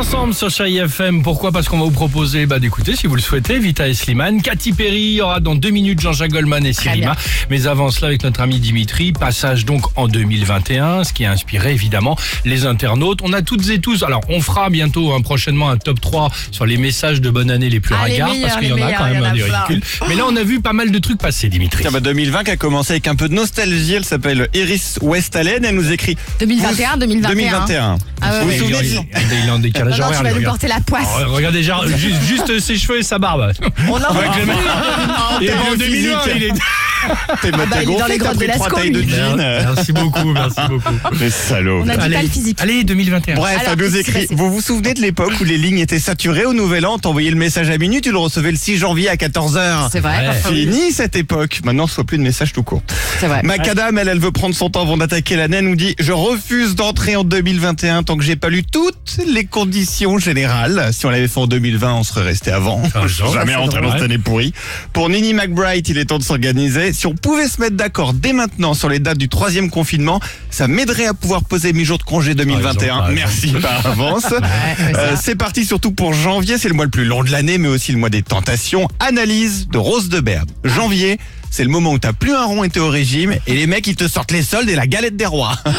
ensemble 0.00 0.32
sur 0.32 0.48
Chérie 0.48 0.78
FM. 0.78 1.22
Pourquoi? 1.22 1.52
Parce 1.52 1.68
qu'on 1.68 1.76
va 1.78 1.84
vous 1.84 1.90
proposer 1.90 2.46
bah, 2.46 2.58
d'écouter, 2.58 2.96
si 2.96 3.06
vous 3.06 3.16
le 3.16 3.20
souhaitez, 3.20 3.58
Vita 3.58 3.86
et 3.86 3.92
Slimane. 3.92 4.40
Katy 4.40 4.72
Perry, 4.72 4.98
il 5.02 5.12
y 5.16 5.20
aura 5.20 5.40
dans 5.40 5.54
deux 5.54 5.68
minutes 5.68 6.00
Jean-Jacques 6.00 6.30
Goldman 6.32 6.64
et 6.64 6.72
Sirima. 6.72 7.14
Mais 7.50 7.66
avant 7.66 7.90
cela, 7.90 8.06
avec 8.08 8.22
notre 8.24 8.40
ami 8.40 8.60
Dimitri, 8.60 9.12
passage 9.12 9.66
donc 9.66 9.82
en 9.96 10.08
2021, 10.08 11.04
ce 11.04 11.12
qui 11.12 11.26
a 11.26 11.30
inspiré 11.30 11.72
évidemment 11.72 12.16
les 12.46 12.64
internautes. 12.64 13.20
On 13.22 13.34
a 13.34 13.42
toutes 13.42 13.68
et 13.68 13.78
tous, 13.78 14.02
alors 14.02 14.22
on 14.30 14.40
fera 14.40 14.70
bientôt 14.70 15.12
hein, 15.12 15.20
prochainement 15.20 15.68
un 15.68 15.76
top 15.76 16.00
3 16.00 16.30
sur 16.50 16.64
les 16.64 16.78
messages 16.78 17.20
de 17.20 17.28
bonne 17.28 17.50
année 17.50 17.68
les 17.68 17.80
plus 17.80 17.94
Ah, 17.94 18.02
ragards, 18.04 18.32
parce 18.42 18.56
qu'il 18.56 18.68
y 18.68 18.72
en 18.72 18.80
a 18.86 18.92
quand 18.94 19.04
même 19.04 19.22
un 19.22 19.30
en 19.32 19.34
des 19.34 19.42
ridicules. 19.42 19.82
Mais 20.08 20.14
là, 20.14 20.24
on 20.26 20.34
a 20.34 20.42
vu 20.42 20.62
pas 20.62 20.72
mal 20.72 20.90
de 20.92 20.98
trucs 20.98 21.18
passer, 21.18 21.50
Dimitri. 21.50 21.82
Tiens, 21.82 21.90
bah, 21.92 22.00
2020 22.00 22.44
qui 22.44 22.50
a 22.52 22.56
commencé 22.56 22.94
avec 22.94 23.06
un 23.06 23.16
peu 23.16 23.28
de 23.28 23.34
nostalgie. 23.34 23.92
Elle 23.94 24.04
s'appelle 24.06 24.48
Iris 24.54 24.98
Westalen. 25.02 25.62
Elle 25.62 25.74
nous 25.74 25.92
écrit 25.92 26.16
2021, 26.40 26.96
2021. 26.96 27.28
2021. 27.34 27.98
Ah 28.22 28.30
ouais, 28.32 28.40
vous 28.44 28.48
ouais. 28.48 28.56
vous 28.58 28.64
il, 28.64 28.74
souvenez 28.74 28.88
il- 28.88 28.94
de- 28.96 29.00
il- 29.34 29.38
il 29.42 29.48
est 29.48 29.50
en 29.50 29.58
décalage 29.58 29.89
Non, 29.90 30.06
non, 30.06 30.16
tu 30.16 30.22
vas 30.22 30.32
lui, 30.32 30.44
porter 30.44 30.68
la 30.68 30.80
poisse. 30.80 31.08
Oh, 31.26 31.32
Regarde 31.34 31.54
déjà, 31.54 31.80
juste, 31.96 32.22
juste 32.26 32.60
ses 32.60 32.76
cheveux 32.76 32.98
et 32.98 33.02
sa 33.02 33.18
barbe. 33.18 33.52
On 33.88 33.94
en 33.94 34.14
mec. 34.14 34.30
Et 35.40 35.46
t'es 35.46 35.52
en 35.52 35.56
bon 35.64 35.76
2020, 35.76 36.20
physique. 36.20 36.32
il 36.36 36.42
est... 36.44 36.52
T'es 37.40 37.50
bah, 37.50 37.58
bah, 37.60 37.64
t'as 37.70 37.82
il 37.82 37.90
est 37.92 37.98
dans 37.98 38.06
les 38.06 38.18
grottes 38.18 38.38
de 38.38 38.44
Lascaux, 38.44 38.76
de 38.76 39.02
jean. 39.02 39.36
Merci 39.36 39.92
beaucoup, 39.92 40.32
merci 40.32 40.60
beaucoup. 40.68 40.92
Les 41.18 41.30
salauds. 41.30 41.82
On 41.82 41.88
a 41.88 41.94
Allez, 41.94 42.28
physique. 42.28 42.58
allez, 42.60 42.84
2021. 42.84 43.36
Bref, 43.36 43.58
Alors, 43.60 43.76
nous 43.76 43.96
écrit. 43.96 44.26
Vous 44.30 44.52
vous 44.52 44.60
souvenez 44.60 44.92
de 44.92 45.00
l'époque 45.00 45.32
où 45.40 45.44
les 45.44 45.56
lignes 45.56 45.78
étaient 45.78 45.98
saturées 45.98 46.44
au 46.44 46.52
Nouvel 46.52 46.84
An? 46.84 46.98
T'envoyais 46.98 47.30
le 47.30 47.36
message 47.36 47.70
à 47.70 47.78
minuit, 47.78 48.02
tu 48.02 48.12
le 48.12 48.18
recevais 48.18 48.50
le 48.50 48.56
6 48.58 48.76
janvier 48.76 49.08
à 49.08 49.16
14h. 49.16 49.88
C'est 49.90 50.00
vrai. 50.00 50.28
Ouais. 50.28 50.52
Fini 50.52 50.92
cette 50.92 51.16
époque. 51.16 51.60
Maintenant, 51.64 51.86
ce 51.86 51.94
soit 51.94 52.04
plus 52.04 52.18
de 52.18 52.22
message 52.22 52.52
tout 52.52 52.62
court. 52.62 52.82
C'est 53.18 53.28
vrai. 53.28 53.40
Macadam, 53.44 53.96
elle, 53.96 54.08
elle 54.08 54.20
veut 54.20 54.32
prendre 54.32 54.54
son 54.54 54.68
temps 54.68 54.82
avant 54.82 54.98
d'attaquer 54.98 55.36
l'année. 55.36 55.58
Elle 55.58 55.68
nous 55.68 55.76
dit 55.76 55.94
Je 55.98 56.12
refuse 56.12 56.74
d'entrer 56.74 57.16
en 57.16 57.24
2021 57.24 58.02
tant 58.02 58.18
que 58.18 58.24
j'ai 58.24 58.36
pas 58.36 58.50
lu 58.50 58.62
toutes 58.62 59.16
les 59.26 59.44
conditions 59.44 59.79
générales. 60.18 60.90
Si 60.92 61.06
on 61.06 61.10
l'avait 61.10 61.28
fait 61.28 61.40
en 61.40 61.46
2020, 61.46 61.94
on 61.94 62.02
serait 62.02 62.22
resté 62.22 62.50
avant. 62.50 62.82
Genre, 63.06 63.32
Jamais 63.34 63.54
rentré 63.54 63.80
dans 63.80 63.92
cette 63.92 64.02
année 64.02 64.18
pourrie. 64.18 64.52
Pour 64.92 65.08
Nini 65.08 65.34
McBride, 65.34 65.88
il 65.88 65.98
est 65.98 66.06
temps 66.06 66.18
de 66.18 66.22
s'organiser. 66.24 66.92
Si 66.92 67.06
on 67.06 67.14
pouvait 67.14 67.48
se 67.48 67.60
mettre 67.60 67.76
d'accord 67.76 68.12
dès 68.12 68.32
maintenant 68.32 68.74
sur 68.74 68.88
les 68.88 68.98
dates 68.98 69.18
du 69.18 69.28
troisième 69.28 69.70
confinement, 69.70 70.20
ça 70.50 70.68
m'aiderait 70.68 71.06
à 71.06 71.14
pouvoir 71.14 71.44
poser 71.44 71.72
mes 71.72 71.84
jours 71.84 71.98
de 71.98 72.02
congé 72.02 72.34
2021. 72.34 72.62
par 72.74 72.82
exemple. 73.10 73.12
Merci 73.14 73.48
par 73.60 73.86
avance. 73.92 74.24
Ouais, 74.30 74.94
Euh, 74.96 75.16
c'est 75.20 75.36
parti 75.36 75.64
surtout 75.64 75.92
pour 75.92 76.12
janvier, 76.12 76.58
c'est 76.58 76.68
le 76.68 76.74
mois 76.74 76.84
le 76.84 76.90
plus 76.90 77.04
long 77.04 77.22
de 77.24 77.30
l'année, 77.30 77.58
mais 77.58 77.68
aussi 77.68 77.92
le 77.92 77.98
mois 77.98 78.10
des 78.10 78.22
tentations. 78.22 78.88
Analyse 78.98 79.68
de 79.68 79.78
Rose 79.78 80.08
de 80.08 80.20
Berbe. 80.20 80.50
Janvier, 80.64 81.18
c'est 81.50 81.64
le 81.64 81.70
moment 81.70 81.92
où 81.92 81.98
t'as 81.98 82.12
plus 82.12 82.32
un 82.32 82.44
rond 82.44 82.64
et 82.64 82.68
t'es 82.70 82.80
au 82.80 82.88
régime, 82.88 83.34
et 83.46 83.54
les 83.54 83.66
mecs 83.66 83.86
ils 83.86 83.96
te 83.96 84.06
sortent 84.08 84.30
les 84.32 84.42
soldes 84.42 84.68
et 84.68 84.76
la 84.76 84.86
galette 84.86 85.16
des 85.16 85.26
rois. 85.26 85.56
Tous 85.64 85.72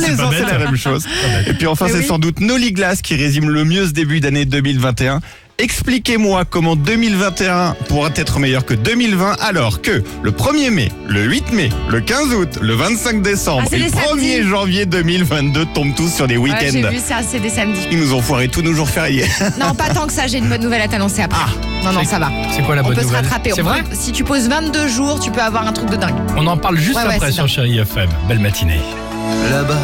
C'est 0.00 0.10
les 0.10 0.16
pas 0.16 0.24
ans 0.26 0.30
bête. 0.30 0.44
c'est 0.46 0.52
la 0.52 0.58
même 0.58 0.76
chose. 0.76 1.06
Et 1.46 1.54
puis 1.54 1.66
enfin 1.66 1.86
c'est 1.88 1.98
oui. 1.98 2.06
sans 2.06 2.18
doute 2.18 2.40
Nolly 2.40 2.72
Glass 2.72 3.02
qui 3.02 3.14
résume 3.16 3.48
le 3.50 3.64
mieux 3.64 3.86
ce 3.86 3.92
début 3.92 4.20
d'année 4.20 4.44
2021. 4.44 5.20
Expliquez-moi 5.62 6.44
comment 6.44 6.74
2021 6.74 7.76
pourra 7.88 8.08
être 8.16 8.40
meilleur 8.40 8.64
que 8.66 8.74
2020 8.74 9.36
alors 9.40 9.80
que 9.80 10.02
le 10.20 10.30
1er 10.32 10.70
mai, 10.70 10.88
le 11.06 11.22
8 11.22 11.52
mai, 11.52 11.68
le 11.88 12.00
15 12.00 12.34
août, 12.34 12.58
le 12.60 12.74
25 12.74 13.22
décembre 13.22 13.62
Ah, 13.64 13.68
c'est 13.70 13.76
et 13.76 13.78
le 13.78 13.84
les 13.84 13.90
1er 13.92 14.08
samedis. 14.08 14.48
janvier 14.48 14.86
2022 14.86 15.66
tombent 15.66 15.94
tous 15.94 16.08
sur 16.12 16.26
des 16.26 16.36
Ouais, 16.36 16.50
week-ends. 16.50 16.66
j'ai 16.72 16.82
vu 16.88 16.98
ça, 16.98 17.20
c'est 17.26 17.38
des 17.38 17.48
samedis. 17.48 17.78
Ils 17.92 17.98
nous 18.00 18.12
ont 18.12 18.20
foiré 18.20 18.48
tous 18.48 18.62
nos 18.62 18.72
jours 18.74 18.88
fériés. 18.88 19.26
Non, 19.60 19.72
pas 19.74 19.88
tant 19.94 20.08
que 20.08 20.12
ça, 20.12 20.26
j'ai 20.26 20.38
une 20.38 20.48
bonne 20.48 20.62
nouvelle 20.62 20.82
à 20.82 20.88
t'annoncer 20.88 21.22
après. 21.22 21.38
non, 21.84 21.92
non, 21.92 22.00
C'est- 22.00 22.06
ça 22.10 22.18
va. 22.18 22.30
C'est 22.56 22.62
quoi 22.62 22.74
la 22.74 22.82
On 22.82 22.86
bonne 22.86 22.94
peut 22.96 23.00
se 23.02 23.06
nouvelle 23.06 23.22
rattraper. 23.22 23.52
C'est 23.54 23.60
On 23.62 23.64
vrai 23.64 23.82
peut- 23.84 23.94
Si 23.96 24.10
tu 24.10 24.24
poses 24.24 24.48
22 24.48 24.88
jours, 24.88 25.20
tu 25.20 25.30
peux 25.30 25.40
avoir 25.42 25.64
un 25.68 25.72
truc 25.72 25.88
de 25.90 25.96
dingue. 25.96 26.16
On 26.36 26.46
en 26.48 26.56
parle 26.56 26.76
juste 26.76 26.96
Ouais, 26.98 27.02
ouais, 27.06 27.14
après 27.14 27.28
c'est 27.28 27.34
sur. 27.34 27.46
Chérie 27.46 27.78
FM. 27.78 28.08
Belle 28.28 28.40
matinée. 28.40 28.80
Là-bas, 29.50 29.78